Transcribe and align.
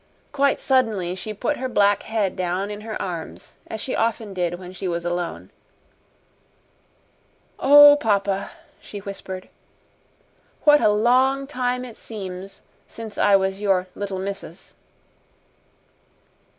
Quite 0.31 0.59
suddenly 0.59 1.13
she 1.13 1.31
put 1.31 1.57
her 1.57 1.69
black 1.69 2.01
head 2.01 2.35
down 2.35 2.71
in 2.71 2.81
her 2.81 2.99
arms, 2.99 3.53
as 3.67 3.79
she 3.79 3.95
often 3.95 4.33
did 4.33 4.55
when 4.55 4.71
she 4.73 4.87
was 4.87 5.05
alone. 5.05 5.51
"Oh, 7.59 7.97
papa," 7.99 8.49
she 8.79 8.97
whispered, 8.97 9.47
"what 10.63 10.81
a 10.81 10.89
long 10.89 11.45
time 11.45 11.85
it 11.85 11.97
seems 11.97 12.63
since 12.87 13.19
I 13.19 13.35
was 13.35 13.61
your 13.61 13.85
'Little 13.93 14.17
Missus'!" 14.17 14.73